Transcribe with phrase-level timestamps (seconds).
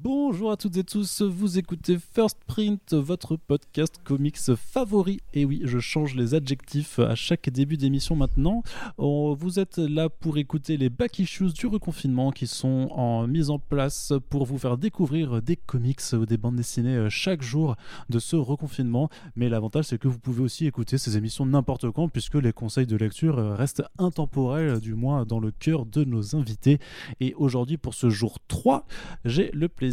[0.00, 5.18] Bonjour à toutes et tous, vous écoutez First Print, votre podcast comics favori.
[5.34, 8.62] Et oui, je change les adjectifs à chaque début d'émission maintenant.
[8.96, 13.58] Vous êtes là pour écouter les back issues du reconfinement qui sont en mise en
[13.58, 17.74] place pour vous faire découvrir des comics ou des bandes dessinées chaque jour
[18.08, 19.08] de ce reconfinement.
[19.34, 22.86] Mais l'avantage, c'est que vous pouvez aussi écouter ces émissions n'importe quand puisque les conseils
[22.86, 26.78] de lecture restent intemporels, du moins dans le cœur de nos invités.
[27.18, 28.86] Et aujourd'hui, pour ce jour 3,
[29.24, 29.87] j'ai le plaisir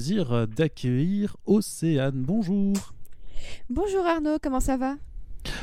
[0.47, 2.23] d'accueillir Océane.
[2.23, 2.93] Bonjour.
[3.69, 4.95] Bonjour Arnaud, comment ça va?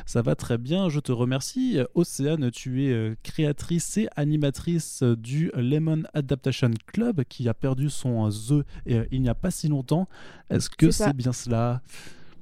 [0.06, 1.78] Ça va très bien, je te remercie.
[1.94, 8.28] Océane, tu es euh, créatrice et animatrice du Lemon Adaptation Club qui a perdu son
[8.30, 10.08] The euh, il n'y a pas si longtemps.
[10.50, 11.82] Est-ce que c'est bien cela?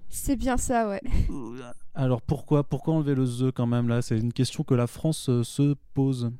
[0.09, 1.01] C'est bien ça, ouais.
[1.95, 4.03] Alors pourquoi, pourquoi enlever le The quand même là?
[4.03, 6.31] C'est une question que la France euh, se pose.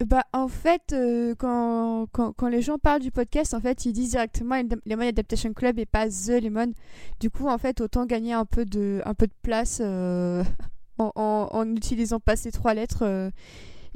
[0.00, 3.92] Bah, en fait, euh, quand, quand, quand, les gens parlent du podcast, en fait, ils
[3.92, 6.72] disent directement Lemon Adaptation Club et pas The Lemon.
[7.20, 10.42] Du coup, en fait, autant gagner un peu de, un peu de place euh,
[10.98, 13.02] en, en, utilisant pas ces trois lettres.
[13.02, 13.30] Euh.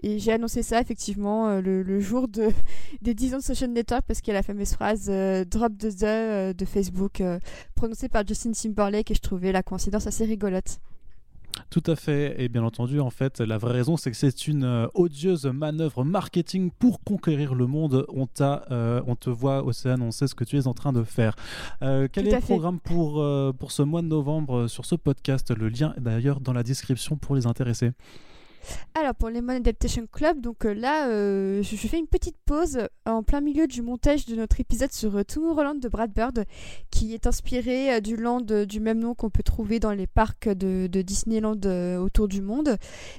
[0.04, 2.50] et j'ai annoncé ça, effectivement, le, jour de,
[3.02, 5.06] des 10 ans de Social Network, parce qu'il y a la fameuse phrase
[5.50, 7.22] Drop the The de Facebook,
[7.74, 10.78] prononcée par Justin Timberlake, et je trouvais la coïncidence assez rigolote.
[11.70, 12.42] Tout à fait.
[12.42, 16.02] Et bien entendu, en fait, la vraie raison, c'est que c'est une euh, odieuse manœuvre
[16.02, 18.06] marketing pour conquérir le monde.
[18.08, 20.94] On, t'a, euh, on te voit, Océane, on sait ce que tu es en train
[20.94, 21.36] de faire.
[21.82, 23.24] Euh, quel est le programme pour,
[23.58, 25.54] pour ce mois de novembre sur ce podcast?
[25.54, 27.92] Le lien est d'ailleurs dans la description pour les intéressés.
[28.94, 33.22] Alors pour Lemon Adaptation Club, donc euh, là, euh, je, fais une petite pause en
[33.22, 36.44] plein milieu du montage de notre épisode sur euh, Tomorrowland de Brad Bird,
[36.90, 40.88] qui est inspiré du land du même nom qu'on peut trouver dans les parcs de,
[40.88, 41.60] Disneyland
[42.00, 42.76] autour du monde.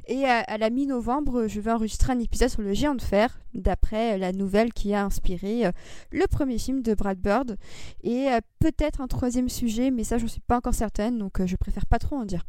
[0.07, 4.17] Et à, la mi-novembre, je vais enregistrer un épisode sur le géant de fer, d'après
[4.17, 5.63] la nouvelle qui a inspiré
[6.11, 7.55] le premier film de Brad Bird.
[8.03, 8.27] Et
[8.59, 11.85] peut-être un troisième sujet, mais ça, je ne suis pas encore certaine, donc je préfère
[11.85, 12.45] pas trop en dire.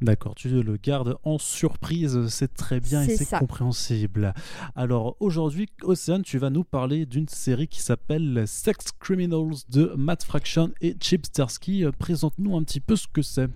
[0.00, 4.34] D'accord, tu le gardes en surprise, c'est très bien et c'est compréhensible.
[4.74, 10.24] Alors aujourd'hui, Océane, tu vas nous parler d'une série qui s'appelle Sex Criminals de Matt
[10.24, 11.84] Fraction et Chip Starsky.
[11.98, 13.48] Présente-nous un petit peu ce que c'est.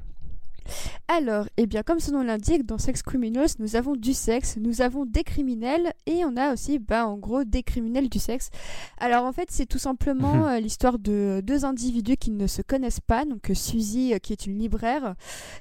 [1.08, 4.82] Alors, eh bien, comme son nom l'indique, dans Sex Criminals, nous avons du sexe, nous
[4.82, 8.50] avons des criminels et on a aussi, bah, en gros, des criminels du sexe.
[8.98, 10.44] Alors, en fait, c'est tout simplement mhm.
[10.44, 13.24] euh, l'histoire de deux individus qui ne se connaissent pas.
[13.24, 15.14] Donc, euh, Suzy, euh, qui est une libraire,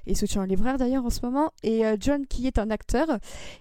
[0.06, 3.07] et soutient un libraire d'ailleurs en ce moment, et John, qui est un acteur.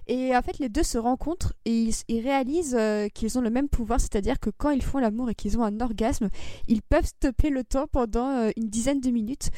[0.07, 2.79] Et en fait, les deux se rencontrent et ils, réalisent
[3.15, 5.81] qu'ils ont le même pouvoir, c'est-à-dire que quand ils font l'amour et qu'ils ont un
[5.81, 6.29] orgasme,
[6.69, 9.51] ils peuvent stopper le temps pendant une dizaine de minutes.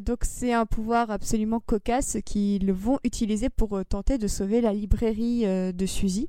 [0.00, 4.72] Donc, c'est un pouvoir absolument cocasse qu'ils vont utiliser pour euh, tenter de sauver la
[4.72, 6.28] librairie euh, de Suzy.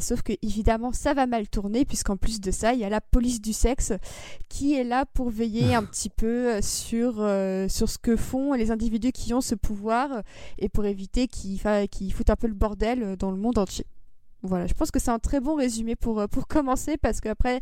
[0.00, 3.02] Sauf que évidemment ça va mal tourner puisqu'en plus de ça il y a la
[3.02, 3.92] police du sexe
[4.48, 7.14] qui est là pour veiller un petit peu euh, sur,
[7.70, 10.22] sur ce que font les individus qui ont ce pouvoir
[10.58, 11.58] et pour éviter qu'ils
[12.12, 13.84] foutent un peu le bordel dans le monde entier.
[14.42, 17.60] Voilà, je pense que c'est un très bon résumé pour, pour commencer parce qu'après,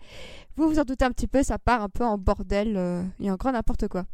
[0.57, 3.37] vous vous en doutez un petit peu, ça part un peu en bordel et en
[3.37, 4.07] grand n'importe quoi.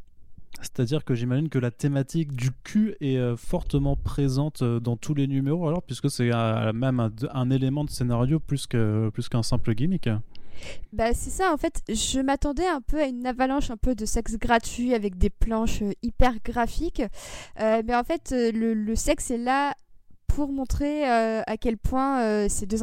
[0.63, 5.15] C'est-à-dire que j'imagine que la thématique du cul est euh, fortement présente euh, dans tous
[5.15, 9.43] les numéros, alors, puisque c'est euh, même un, élément de scénario plus qu'un plus qu'un
[9.43, 10.09] simple gimmick.
[10.95, 14.07] Bah c'est ça en fait, je m'attendais un peu à une avalanche un peu de
[14.07, 17.03] sexe gratuit avec des planches hyper graphiques,
[17.59, 19.75] mais en fait le, sexe est là
[20.29, 22.79] pour montrer à quel point ces, deux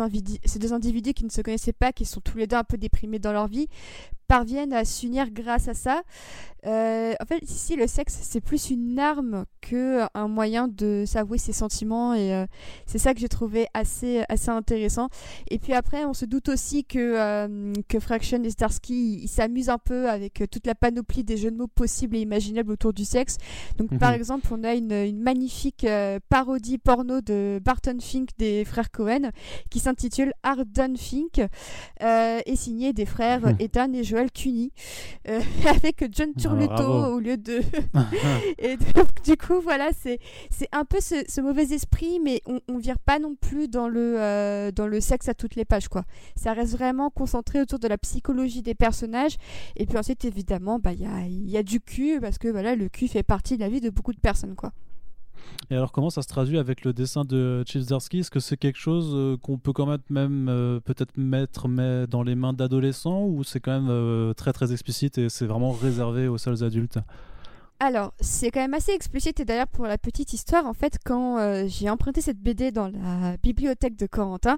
[0.46, 2.78] ces deux individus qui ne se connaissaient pas, qui sont tous les deux un peu
[2.78, 3.68] déprimés dans leur vie,
[4.28, 6.04] parviennent à s'unir grâce à ça.
[6.66, 11.38] Euh, en fait, ici, le sexe, c'est plus une arme que un moyen de s'avouer
[11.38, 12.46] ses sentiments et euh,
[12.86, 15.10] c'est ça que j'ai trouvé assez, assez intéressant.
[15.50, 19.70] Et puis après, on se doute aussi que, euh, que Fraction et Starsky, ils s'amusent
[19.70, 23.04] un peu avec toute la panoplie des jeux de mots possibles et imaginables autour du
[23.04, 23.38] sexe.
[23.78, 24.16] Donc, par mhm.
[24.16, 25.86] exemple, on a une, une magnifique
[26.30, 29.32] parodie porno de Barton Fink des frères Cohen
[29.70, 31.42] qui s'intitule Arden Fink
[32.00, 33.58] et signée des frères mhm.
[33.60, 34.72] Ethan et Joel Cuny
[35.26, 37.62] avec John Turner le au lieu de.
[38.58, 38.78] et
[39.24, 40.20] du coup, voilà, c'est
[40.72, 44.72] un peu ce, mauvais esprit, mais on, on vire pas non plus dans le euh,
[44.72, 46.04] dans le sexe à toutes les pages, quoi.
[46.36, 49.38] Ça reste vraiment concentré autour de la psychologie des personnages.
[49.76, 52.76] Et puis ensuite, évidemment, bah il y a, y a du cul parce que voilà,
[52.76, 54.72] le cul fait partie de la vie de beaucoup de personnes, quoi.
[55.70, 58.78] Et alors comment ça se traduit avec le dessin de Chizdarsky Est-ce que c'est quelque
[58.78, 61.68] chose euh, qu'on peut quand même, euh, peut-être mettre
[62.08, 65.72] dans les mains d'adolescents ou c'est quand même euh, très très explicite et c'est vraiment
[65.72, 67.00] réservé aux seuls adultes?
[67.86, 71.38] Alors, c'est quand même assez explicite et d'ailleurs pour la petite histoire, en fait, quand
[71.38, 74.58] euh, j'ai emprunté cette BD dans la bibliothèque de Corentin,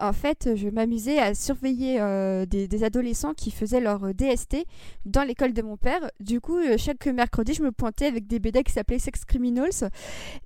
[0.00, 4.66] en fait, je m'amusais à surveiller euh, des, adolescents qui faisaient leur DST
[5.04, 6.10] dans l'école de mon père.
[6.18, 9.88] Du coup, euh, chaque mercredi, je me pointais avec des BD qui s'appelaient Sex Criminals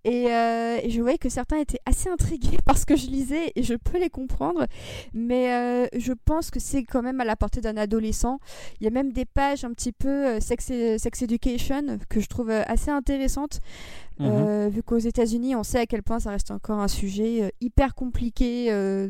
[0.05, 3.75] et, je voyais que certains étaient assez intrigués par ce que je lisais et je
[3.75, 4.67] peux les comprendre,
[5.15, 8.39] mais je pense que c'est quand même à la portée d'un adolescent.
[8.81, 12.51] Il y a même des pages un petit peu sex, sex education que je trouve
[12.51, 13.61] euh, assez intéressante.
[14.19, 14.27] Mhm.
[14.29, 17.49] Euh, vu qu'aux États-Unis, on sait à quel point ça reste encore un sujet euh,
[17.61, 18.49] hyper compliqué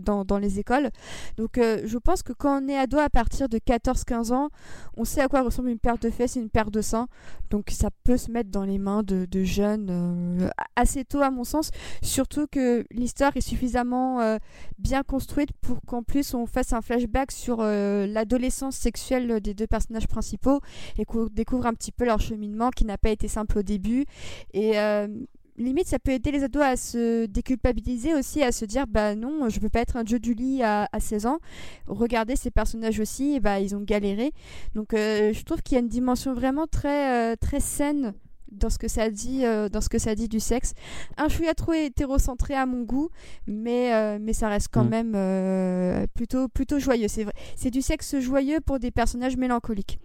[0.05, 0.91] dans, dans, les écoles.
[1.39, 4.49] Donc, je pense que quand on est ado à partir de 14-15 ans,
[4.97, 7.09] on sait à quoi ressemble une paire de fesses et une paire de seins.
[7.51, 11.45] Donc, ça peut se mettre dans les mains de, de jeunes assez tôt, à mon
[11.45, 11.71] sens.
[12.03, 14.39] Surtout que l'histoire est suffisamment
[14.79, 20.07] bien construite pour qu'en plus on fasse un flashback sur l'adolescence sexuelle des deux personnages
[20.07, 20.61] principaux
[20.99, 24.05] et qu'on découvre un petit peu leur cheminement qui n'a pas été simple au début.
[24.53, 25.09] Et euh,
[25.57, 29.49] limite, ça peut aider les ados à se déculpabiliser aussi, à se dire bah non,
[29.49, 31.39] je veux pas être un jeu du lit à, 16 ans.
[31.87, 34.33] Regardez ces personnages aussi, bah ils ont galéré.
[34.75, 38.15] Donc euh, je trouve qu'il y a une dimension vraiment très, euh, très saine
[38.51, 40.73] dans ce que ça dit dans ce que ça dit du sexe
[41.19, 43.11] un chouïa trop hétérocentré à mon goût
[43.47, 44.89] mais mais ça reste quand mm.
[44.89, 49.99] même plutôt plutôt joyeux c'est c'est du sexe joyeux pour des personnages mélancoliques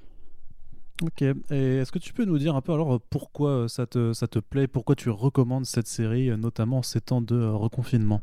[1.02, 4.14] Ok, et est-ce que tu peux nous dire un peu alors pourquoi euh, ça te,
[4.14, 7.52] ça te plaît, pourquoi tu recommandes cette série, euh, notamment en ces temps de euh,
[7.52, 8.22] reconfinement?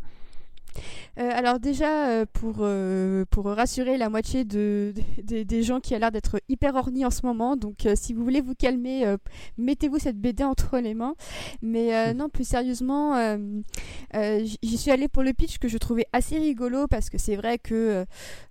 [1.19, 5.99] Euh, alors déjà, euh, pour, euh, pour rassurer la moitié de, des gens qui a
[5.99, 9.17] l'air d'être hyper ornis en ce moment, donc si vous voulez vous calmer,
[9.59, 11.15] mettez-vous cette BD entre les mains.
[11.63, 13.37] Mais non, plus sérieusement,
[14.15, 17.59] j'y suis allée pour le pitch que je trouvais assez rigolo parce que c'est vrai
[17.59, 18.05] que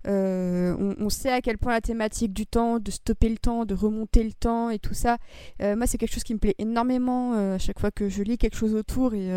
[0.04, 3.74] on, on, sait à quel point la thématique du temps, de stopper le temps, de
[3.74, 5.18] remonter le temps et tout ça,
[5.60, 8.56] moi c'est quelque chose qui me plaît énormément à chaque fois que je lis quelque
[8.56, 9.30] chose autour et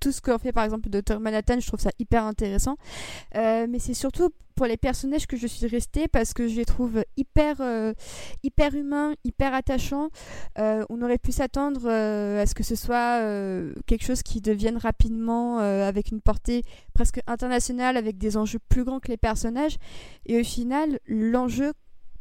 [0.00, 2.76] tout ce qu'on fait par exemple de Dr Manhattan, je trouve ça hyper intéressant.
[3.36, 6.64] Euh, mais c'est surtout pour les personnages que je suis restée parce que je les
[6.64, 7.92] trouve hyper, euh,
[8.42, 10.08] hyper humains, hyper attachants.
[10.58, 13.20] Euh, on aurait pu s'attendre à ce que ce soit
[13.86, 18.98] quelque chose qui devienne rapidement avec une portée presque internationale, avec des enjeux plus grands
[18.98, 19.76] que les personnages.
[20.26, 21.72] Et au final, l'enjeu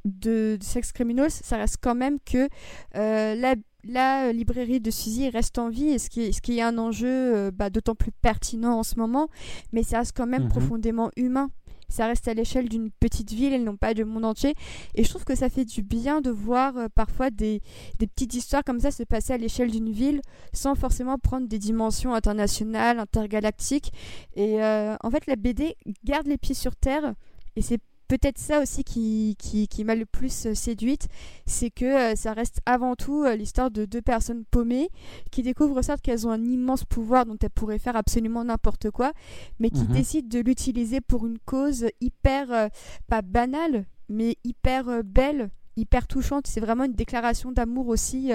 [0.06, 2.48] de, de Sex Criminals, ça reste quand même que
[2.94, 3.56] la
[3.92, 6.62] la euh, librairie de Suzy reste en vie, et ce qui est, ce qui est
[6.62, 9.30] un enjeu euh, bah, d'autant plus pertinent en ce moment,
[9.72, 10.50] mais ça reste quand même mhm.
[10.50, 11.50] profondément humain.
[11.90, 14.56] Ça reste à l'échelle d'une petite ville et non pas du monde entier.
[14.96, 17.62] Et je trouve que ça fait du bien de voir euh, parfois des,
[17.98, 22.14] petites histoires comme ça se passer à l'échelle d'une ville sans forcément prendre des dimensions
[22.14, 23.94] internationales, intergalactiques.
[24.36, 27.14] Et en fait, la BD garde les pieds sur terre
[27.56, 31.08] et c'est peut-être ça aussi qui, qui, m'a le plus euh, séduite,
[31.46, 34.90] c'est que euh, ça reste avant tout euh, l'histoire de deux personnes paumées
[35.32, 39.14] qui découvrent certes qu'elles ont un immense pouvoir dont elles pourraient faire absolument n'importe quoi,
[39.60, 39.94] mais qui mhm.
[39.94, 42.70] décident de l'utiliser pour une cause hyper,
[43.08, 46.48] pas banale, mais hyper belle hyper touchante.
[46.48, 48.32] C'est vraiment une déclaration d'amour aussi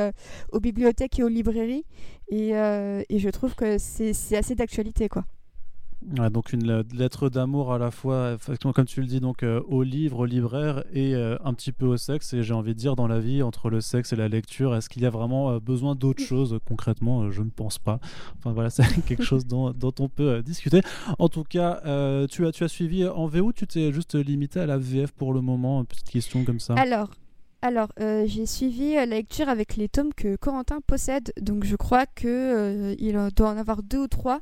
[0.53, 1.85] aux bibliothèques et aux librairies.
[2.29, 5.25] Et, et je trouve que c'est assez d'actualité, quoi
[6.31, 8.37] donc une lettre d'amour à la fois,
[8.75, 11.87] comme tu le dis, donc euh, au livre, au libraire et euh, un petit peu
[11.87, 12.33] au sexe.
[12.33, 14.89] Et j'ai envie de dire, dans la vie, entre le sexe et la lecture, est-ce
[14.89, 18.01] qu'il y a vraiment euh, besoin d'autre chose Concrètement, je ne pense pas.
[18.39, 20.81] Enfin voilà, c'est quelque chose dont, dont, on peut discuter.
[21.19, 21.81] En tout cas,
[22.29, 25.33] tu, as, tu as suivi en VO, tu t'es juste limité à la VF pour
[25.33, 25.85] le moment?
[25.85, 26.75] Petite question comme ça.
[26.75, 27.11] Alors,
[27.65, 31.77] alors, euh, j'ai suivi euh, la lecture avec les tomes que Corentin possède, donc je
[31.77, 34.41] crois que euh, doit en avoir deux ou trois.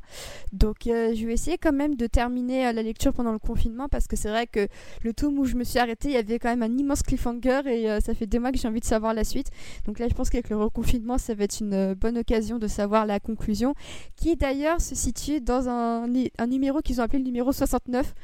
[0.54, 4.16] Donc, je vais essayer quand même de terminer la lecture pendant le confinement parce que
[4.16, 4.68] c'est vrai que
[5.02, 7.61] le tome où je me suis arrêtée, il y avait quand même un immense cliffhanger
[7.66, 9.50] et ça fait des mois que j'ai envie de savoir la suite.
[9.85, 13.04] Donc là, je pense qu'avec le reconfinement, ça va être une bonne occasion de savoir
[13.04, 13.75] la conclusion,
[14.16, 16.04] qui d'ailleurs se situe dans un,
[16.38, 18.14] un numéro qu'ils ont appelé le numéro 69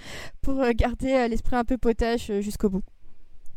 [0.40, 2.82] pour garder l'esprit un peu potache jusqu'au bout.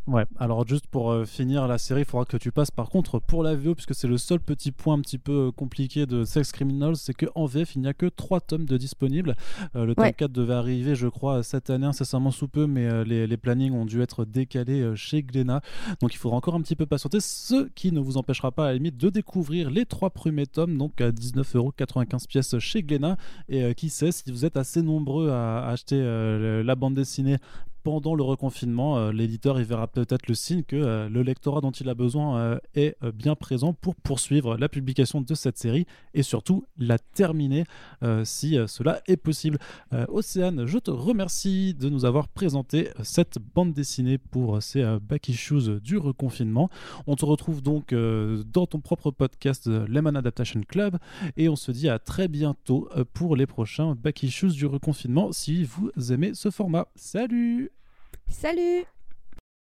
[0.10, 3.20] Ouais, alors juste pour euh, finir la série, il faudra que tu passes par contre
[3.20, 6.24] pour la VO, puisque c'est le seul petit point un petit peu euh, compliqué de
[6.24, 9.36] Sex Criminals, c'est qu'en VF, il n'y a que 3 tomes de disponibles.
[9.76, 13.28] Euh, le tome 4 devait arriver, je crois, cette année, incessamment sous peu, mais les,
[13.28, 15.62] les, plannings ont dû être décalés chez Glénat.
[16.02, 18.68] Donc il faudra encore un petit peu patienter, ce qui ne vous empêchera pas à
[18.70, 23.16] la limite de découvrir les 3 premiers tomes, donc à 19,95€ pièces chez Glénat.
[23.48, 27.38] Et qui sait, si vous êtes assez nombreux à, acheter la bande dessinée
[27.84, 31.94] pendant le reconfinement, l'éditeur il verra peut-être le signe que le lectorat dont il a
[31.94, 37.64] besoin est bien présent pour poursuivre la publication de cette série et surtout la terminer
[38.24, 39.58] si cela est possible.
[40.08, 45.80] Océane, je te remercie de nous avoir présenté cette bande dessinée pour ces back issues
[45.82, 46.70] du reconfinement.
[47.08, 50.98] On te retrouve donc dans ton propre podcast Lemon Adaptation Club
[51.38, 55.64] et on se dit à très bientôt pour les prochains back issues du reconfinement si
[55.64, 56.88] vous aimez ce format.
[56.96, 57.72] Salut
[58.30, 58.86] Salut